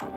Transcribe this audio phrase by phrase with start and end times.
[0.00, 0.08] こ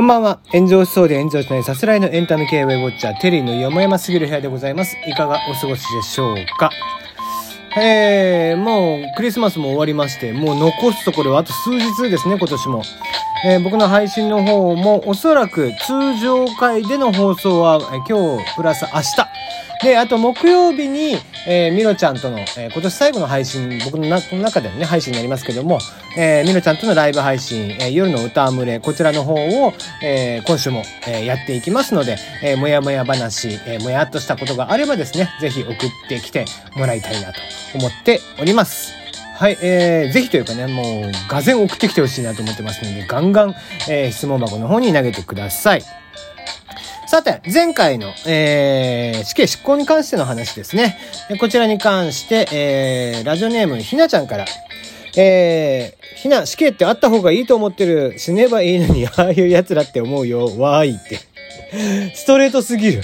[0.00, 0.40] んばんは。
[0.50, 4.96] 炎上しそうで炎上しないさすらいのエンタメ系ウェブウォッチャー、テリーの山々すぎる部屋でございます。
[5.06, 6.70] いかがお過ごしでしょうか？
[7.80, 12.82] えー、もうクリスマスも終わりまして、もう残すところはあと数日ですね、今年も。
[13.46, 19.45] えー、僕の配信の方もおそらく通常回での放送は今日プラス明日。
[19.82, 25.78] で、あと木曜日に、えー、ミロちゃんとの、えー、今年最後の配信、僕の中でのね、配信になりますけども、
[26.16, 29.72] えー、ミロちゃんとのライブ配信、えー、夜の歌むれ、こちらの方を、
[30.02, 35.76] えー、今週も、えー、やっていきますので、えー、もやもや話、えー、もやっとしたことがあればですね、ぜひ送っ
[36.08, 37.40] てきてもらいたいなと
[37.74, 38.94] 思っております。
[39.38, 43.54] はい、えー、ぜひというかね、もう、がぜん送ってきてほしいなと思ってますので、ガンガン、
[43.86, 45.82] えー、質問箱の方に投げてください。
[47.16, 50.98] さて、前回の、えー、死刑執行に関しての話ですね。
[51.40, 54.44] こちらに関して、えー、ラジオネームひなちゃんから、
[55.16, 58.18] えー、ひな、死刑ってあった方がいいと思ってる。
[58.18, 60.58] 死ねばいいのに、ああいう奴らって思うよ。
[60.58, 61.20] わーいって。
[62.14, 63.02] ストレートすぎる。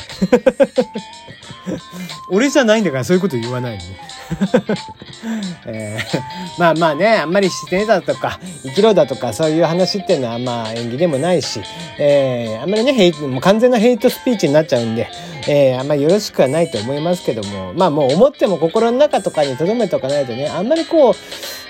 [2.30, 3.96] 俺じゃないんだからそういうこと言わないのね。
[5.66, 6.20] えー、
[6.58, 11.60] まあまあね、あんまり死ねだとか、生きろだとか、そういう話っていうのはまあ演技でもないし、
[11.98, 15.08] えー、あんまりね、ヘイ、もう完全なヘイトスピーチになっちゃうんで、
[15.48, 21.14] えー、あんまりよろしくはないと思いますけども、まあもう思っても心の中とかに留めとかないとね、あんまりこう、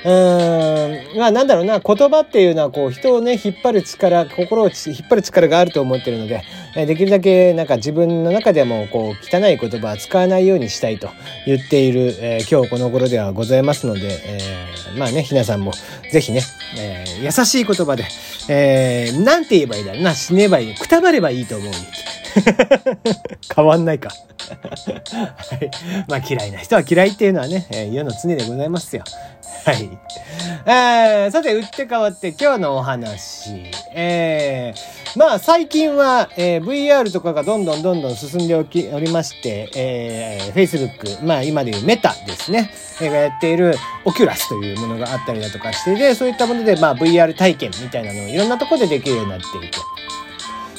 [0.05, 6.43] うーん、まあなんだろうな、言葉っていうのはこう人をね、引っ張る力、心を引っ張る力があると思ってるので、
[6.75, 11.11] できるだけなんか自分の中でもこう汚い言葉は使わないようにしたいと
[11.47, 15.73] 言っている、えー、今日この頃ではございますので、えー、まあね、ひなさんも
[16.11, 16.43] ぜひね、
[16.79, 18.05] えー、優しい言葉で、
[18.49, 21.73] えー、なんて言えばいいだろうな、死ねばいい、くたばればいいと思う。
[23.55, 24.11] 変わんないか
[24.43, 25.71] はい。
[26.09, 29.05] まあ嫌いな人は嫌いっていうのはね、えー、世の常でございますよ。
[29.65, 29.89] はい。
[30.67, 33.71] えー、さて、打って変わって今日のお話。
[33.95, 42.71] えー、まあ最近は、えー、VR とかがどんどんどんどん進んでおき、おりまして、えー、Facebook、まあ今でいうメタですね、
[43.01, 43.75] えー、がやっている
[44.05, 49.92] オキュラスというものがあったりだとかして、で、そういったもので、まあ VR 体験みたいなのをいろんなところでできるようになっていて。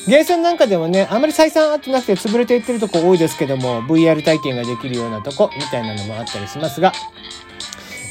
[0.07, 6.91] ゲーセンなんかでもね、あまり採算合ってなくて潰れていってるとこ多いですけども、VR 体験ができるようなとこみたいなのもあったりしますが、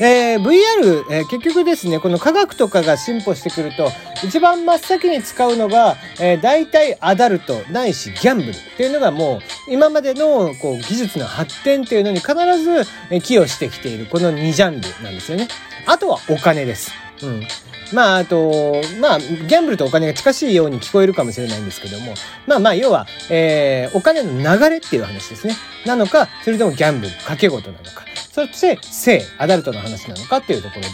[0.01, 3.91] えー、VR、えー、結局ですね、この科学とかが進歩してくると、
[4.25, 12.85] 一番真っ先に使うのが、えー、大体アダルトないしギャンブルっていうのがもう、今までのこう技術の発展っていうのに必ず、
[13.21, 15.49] 寄与してきている、この2ジャンルなんですよね。
[15.87, 16.91] あとはお金です。
[17.23, 17.47] うん。
[17.93, 22.15] まあ、あと、まあ、ギャンブルとお金が近しいように聞こえるかもしれないんですけども、
[22.47, 25.55] まあまあ、要は、えー、お金の流れっていう話ですね。
[25.87, 28.05] なのか、それともギャンブル、賭け事なのか。
[28.33, 30.89] そして、性、アダルトの話なのかっていうところで。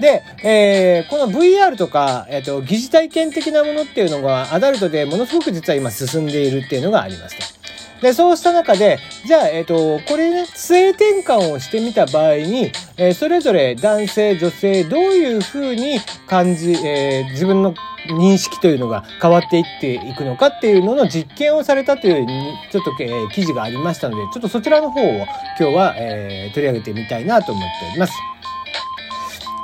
[0.00, 7.59] で、えー、この VR とか、えっ、ー、と、疑似体験的なものっていうのが、アダルトでものすごく実は今進んでいるっていうのがありますと。
[8.02, 17.74] で、そうした中で、じゃあ、えっ、と、これね、性転換をしてみた場合に、え、それぞれ男性、女性、どういうふうに感じ、え、自分の
[18.08, 22.26] 認識というのが変わっていっていくのかっていうのの実験をされたという、
[22.70, 28.12] ちょっと、えー、記事がありましたので、ちょっとそちらの方を今日は、えー、取り上げてみたいなと思っております。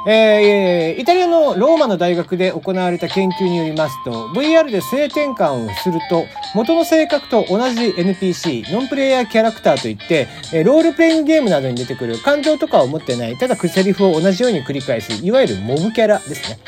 [0.09, 16.59] えー、イタリアのローマの大学で行われた研究によりますと、VR で性転換をすると、元の性格と同じ NPC、ノンプレイヤーキャラクターといって、えロールプレイングゲームなどに出てくる感情とかを持ってない、ただセリフを同じように繰り返す、いわゆるモブキャラですね。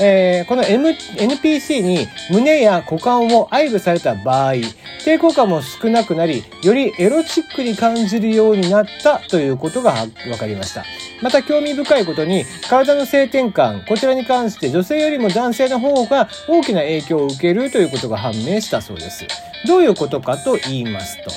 [0.00, 4.52] えー、この、M、NPC に胸や股間を愛撫された場合、
[5.04, 9.94] 抵抗感も少なくなり、よりエロチックに感じるようになったということが
[10.26, 10.84] 分かりました。
[11.20, 19.26] また興味深いことに、体の性転換、こちらに関して女性よりも男性の方が大きな影響を受けるということが判明したそうです。
[19.66, 21.30] どういうことかと言いますと、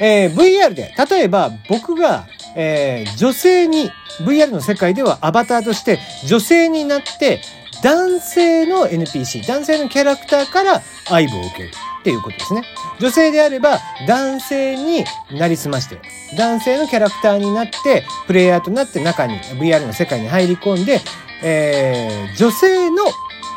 [0.00, 2.26] えー、VR で、例えば僕が、
[2.56, 3.90] えー、女性に
[4.20, 7.40] VR の世界ではアバターとして女性になって
[7.82, 12.62] 男性の NPC、男性のキャラクターから愛撫を受けるっていうことですね。
[13.00, 16.00] 女性であれば男性になりすまして、
[16.36, 21.00] 男性のキャラクターになって、プレイヤーとなって中に VR の世界に入り込んで、
[21.42, 23.04] えー、女性の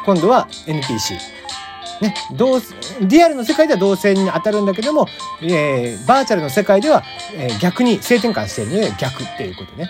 [0.05, 1.17] 今度は NPC。
[2.01, 2.59] ね、同、
[3.01, 5.07] リアルの世界では同性に当たるんだけども、
[5.41, 7.03] えー、バーチャルの世界では、
[7.33, 9.89] えー、逆に性転換しているので逆っていうことね。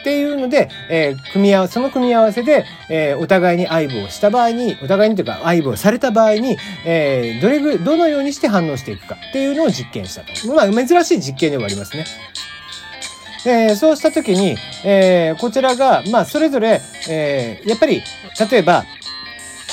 [0.00, 10.54] っていうので、えー、組み合わせ、その組み合わせで、えー、お互いに愛撫をした場合に、お互いにというか愛撫をされた場合に、えー、どれぐ、どのようにして反応していくかっていうのを実験したと。
[10.54, 12.04] まあ、珍しい実験ではありますね。
[13.44, 18.02] えー、そうした時に、えー、こちらが、まあ、それぞれ、えー、やっぱり、
[18.50, 18.84] 例えば、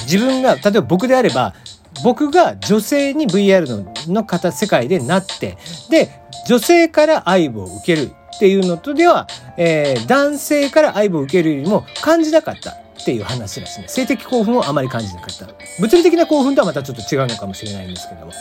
[0.05, 1.53] 自分が、例えば僕であれば、
[2.03, 5.57] 僕が女性に VR のの方世界でなって、
[5.89, 6.09] で、
[6.47, 9.27] 女性から愛を受けるっていうのとでは、
[9.57, 13.87] えー、男性から愛を受けるよりも感じなかったっていう話らしいね。
[13.87, 15.47] 性的興奮をあまり感じなかった。
[15.79, 18.31] 物理的な興奮とはまたちょっと違うのかもしれないんですけども。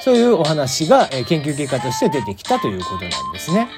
[0.00, 3.68] そういうお話が、えー、研究結果として出てきたということなんですね。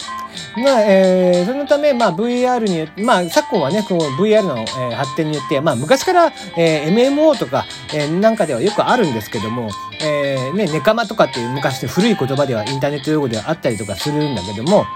[0.56, 2.64] まあ、えー、そのため、まあ、VR
[2.96, 9.70] に、まあ、昨今はね、この VR の、えー、発展によって、まあ、昔から、えー、MMO とか、えー、なんかではよくあるんですけども、
[10.02, 14.86] えー、ね、ネカマとかっていう昔の古い言葉ではインターネット用語ではあったりとかするんだけども、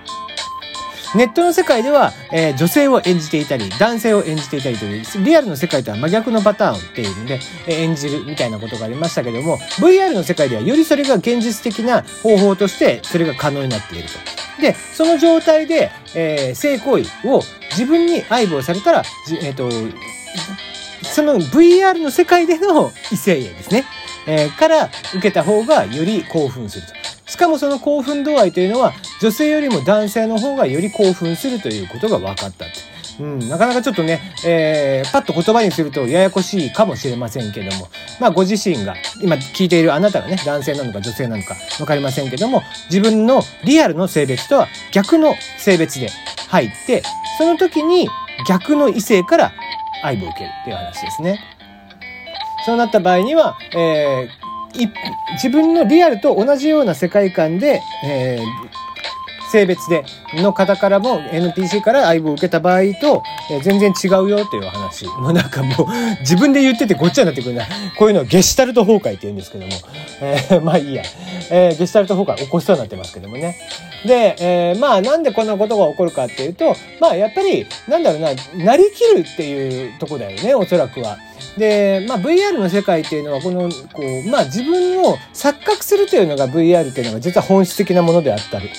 [1.14, 14.62] ネットの世界では、えー、女性を演じていたり、男性を演じていたりという、リアルの世界とは真逆のパターンっていうので、えー、演じるみたいなことがありましたけども、VR の世界ではよりそれが現実的な方法として、それが可能になっていると。
[14.62, 19.02] で、その状態で、えー、性行為を自分に愛撫されたら、
[19.42, 19.68] えっ、ー、と、
[21.02, 23.84] その VR の世界での異性愛ですね。
[24.26, 27.00] えー、から受けた方がより興奮すると。
[27.40, 28.92] しかもその興奮度合いというのは
[29.22, 32.66] 女性よりも男性の方がより興奮するということが分かった
[33.19, 37.88] うん、なかなかちょっとね、えー、パッと言葉にするとややこしいかもしれませんけども、
[38.19, 46.08] まあご自身が、今聞いているあなたがね、男性なのか女性なのか分かりませんけども、自分のリアルの性別とは逆の性別で
[46.48, 47.02] 入って、
[47.37, 48.08] その時に
[48.48, 49.52] 逆の異性から
[50.02, 51.40] 愛を受けるっていう話ですね。
[52.64, 54.39] そうなった場合には、えー、
[55.34, 58.69] 自分のリアルと同じような世界観で、えー、
[59.50, 60.05] 性別で
[60.35, 65.06] の方からも NPC から相棒を受けた場合と、え、全然違うよという話。
[65.20, 65.87] もうなんかもう
[66.20, 67.67] 自分で言っててごっちゃになってくるな。
[67.99, 69.73] こういうのをゲシュタルト崩壊って言うんですけども。
[70.20, 71.02] えー、 まあいいや。
[71.50, 73.56] えー、ゲシュタルト崩壊起こしそうになってますけどもね。
[74.05, 78.31] で、えー、まあなんでこんなことが起こるかっていうと、まあやっぱり、なんだろうな、
[78.64, 81.19] なりきるっていうとこだよね、おそらくは。
[81.58, 88.70] で、まあ、VR の世界っていうのは、この、こう、まあ、自分を錯覚するというのが VR っていうのが実は本質的なものであったり、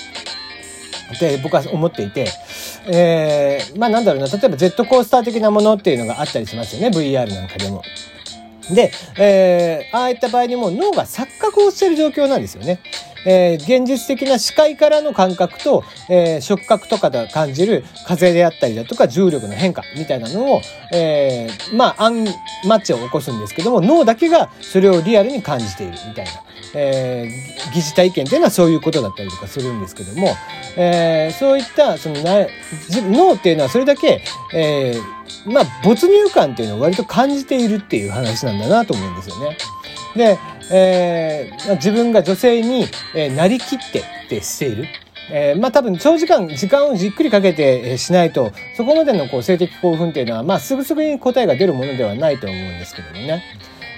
[1.14, 2.26] って僕は思っていて、
[2.86, 7.82] えー、まあなんだろうな、例えばジェットコースター的なものっていうのがあったりしますよね、VR なんかでも。
[8.70, 12.80] で、えー、ああいった場合にも脳が錯覚をしてる状況なんですよね。
[13.24, 20.60] えー、現実的な視界からの感覚と、えー、触覚とかで感じる風であったりだとか重力の変化みたいなのを、
[20.92, 22.24] えー、まあ、アン
[22.66, 26.32] マッチを起こすんですけども、脳だけがそれをリアルに感じているみたいな。
[26.74, 30.34] えー、疑似体験っていうのはそういうことだったりとかするんですけども、
[30.76, 32.46] えー、そういった、そのな、
[33.10, 34.22] 脳っていうのはそれだけ、
[34.54, 39.56] えー、まあ、没入感っていうのを割と感じているっていう話なんだなと思うんですよね。
[40.16, 40.38] で、
[40.70, 44.86] えー、自分が女性に、えー、なりきってってしている。
[45.30, 53.42] えー、まあ多分長時間、時間をじっくりかけてしないと、そこまでのこう性的興奮っていうのは、まあすぐすぐに答えが出るものではないと思うんですけどもね。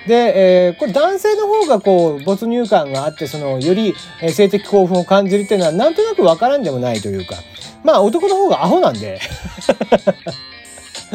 [0.06, 3.94] で、えー、これ男性の方がこう、没入感があって、その、より
[4.28, 7.36] 性的興奮を感じるっていうのは、なんとなくわからんでもないというか、
[7.84, 9.20] まあ男の方がアホなんで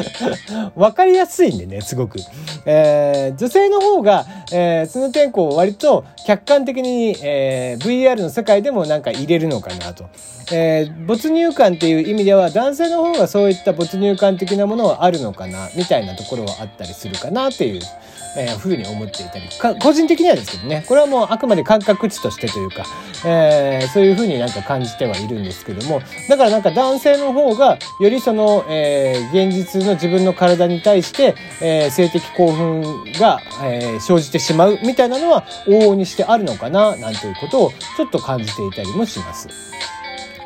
[0.76, 2.18] わかりやすいんでね、すごく。
[2.64, 10.06] えー、女性の方が、えー、その点こう割と客観的に、えー、VR の世界でもなんか入れるのかなと。
[10.52, 17.80] えー、没入感っていう意味では男性の方がそういった没入感的なものはあるのかな、みたいなところはあったりするかなっていう。
[18.36, 19.48] えー、ふうに思っていたり
[19.80, 22.84] 個人的にはですけどねこれはもうあくまで感覚値としてというか、
[23.24, 32.82] えー、そういうふうになんか感じてはいるんですけどもだからなんか男性の方がよりその、えー、現実の自分の体に対して、えー、性的興奮
[33.14, 39.48] が、えー、生じてしまうみたいなのは往々にしてあるのかななんていうことをちょっと感じていたりもします。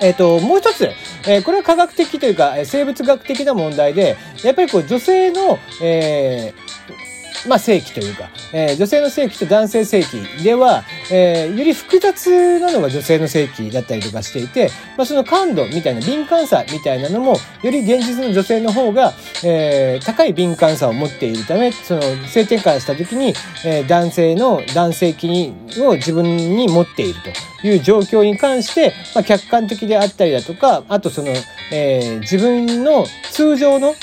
[0.00, 0.84] えっ、と、もう一つ、
[1.26, 7.13] えー、これは科学的というか、生物学的な問題で、やっぱりこう女性の、えー、
[7.46, 19.12] まあ、性器というか、えー、女性の性器と男性性器では、えー、より複雑なのが女性の性器だったりとかしていて、まあ、その感度みたいな敏感さみたいなのも、より現実の女性の方が、
[19.44, 23.34] えー、高い敏感さを持っているため、その性転換した時に、
[23.64, 27.20] えー、男性の男性器を自分に持っている
[27.62, 31.28] という状況に関して、まあ、客観的であったりだとか、あとその、
[31.72, 33.94] えー、自分の通常の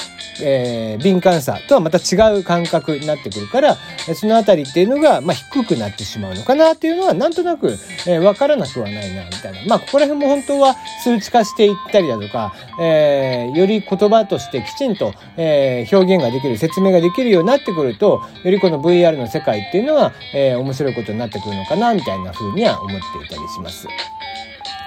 [0.41, 3.77] えー、敏感さとはまた違う感覚になってくるから、
[4.15, 9.59] そのあたりっていうのが、まあ、低くなってしまうのかなっていうのは、なんとなく、えー、わからなくはないな、みたいな。
[9.67, 23.87] まあ、ここら辺も本当は数値化していったりだとか、えー、より言葉としてきちんと、えー、表現ができる、説明ができるようになってくると、よりこの VR の世界っていうのは、えー、面白いことになってくるのかな、みたいな風には思っていたりします。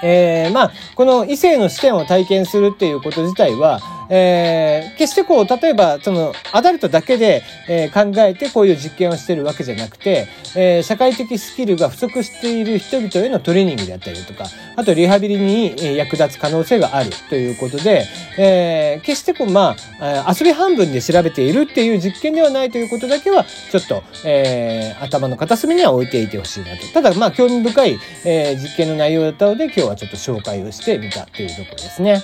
[0.02, 14.46] えー、まあ、この異性の視点を体験するっていうこと自体は、えー、決してこう、例えば、その、アダルトだけで、えー、考えてこういう実験をしてるわけじゃなくて、えー、社会的スキルが不足している人々へのトレーニングであったりとか、
[14.76, 18.06] あとリハビリに役立つ可能性があるということで、
[18.38, 26.86] えー、決してこう、まあ、遊び半分で調べているっていう実験ではないということだけは、ちょっと、えー、頭の片隅には置いていてほしいなと。
[26.92, 32.22] ただ、まあ、興味深い、えー、実験の内容だったので、今日はちょっと紹介をしてみたというところですね。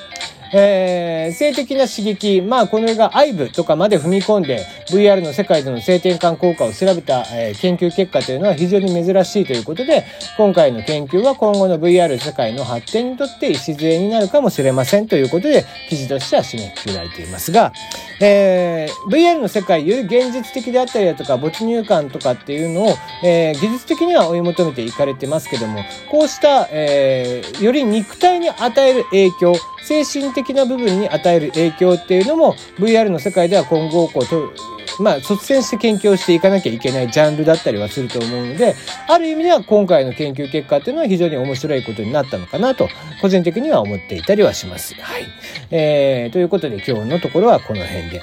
[0.53, 10.05] えー、性的な刺激、まあこの映画 IVE とかまで踏み込んで VR の世界での性転換効果を調べた、え、研究結果というのは非常に珍しいということで、
[10.37, 17.73] 今回の研究は今後の VR 世界の発展にとって礎になるかもしれませんということで、記事としては締めくくられていますが、
[18.21, 22.95] えー、VR の世界より現実的であったりだとか没入感とかっていうのを、
[23.25, 38.75] えー、技術的には追い求めていかれてますけども、こうした、えー、より肉体に与える影響、精神的な部分に与える影響っていうのも VR の世界では今後こうまあ、率先して研究をしていかなきゃいけないジャンルだったりはすると思うので、
[39.09, 42.89] ある意味では今回の研究結果っていうのは非常に面白いことになったのかなと、
[43.21, 44.95] 個人的には思っていたりはします。
[44.95, 45.27] はい。
[45.71, 48.23] えー、ということで今日のところはこの辺で。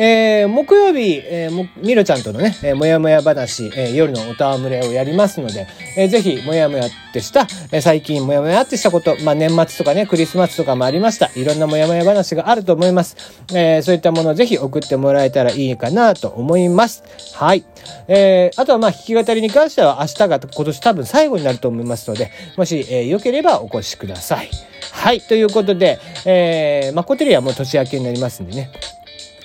[0.00, 11.32] えー、木曜日、えー、みろちゃんとのね、えー、もやもや話、えー、夜のおたわむれをやりますので、えー、ぜひ、もやもやってした、えー、最近もやもやってしたこと、まあ、年末とかね、クリスマスとかもありました。
[11.34, 13.16] いろんなもやもや話があると思います。
[13.52, 17.02] えー、そういったものをぜひ送ってもらえたらいいかななと思います。
[17.34, 17.64] はい。
[18.06, 24.50] えー、あとはまあ、弾き語りに関しては明日が今年多分最後になると思いますので、もし、えー、良ければお越しください。
[24.92, 25.20] はい。
[25.20, 28.70] ということで、えー、まあ、コテリはもう年明けになりますんでね。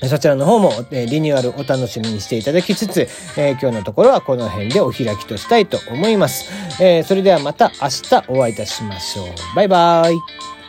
[0.08, 3.08] そちらの方も、えリニューアルお楽しみにしていただきつつ、
[3.38, 6.52] えー、今日のところはこの辺でお開きとしたいと思います。
[6.82, 9.28] えー、それではまた明日お会いいたしましょう。
[9.56, 10.63] バイバーイ。